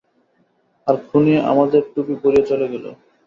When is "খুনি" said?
1.07-1.33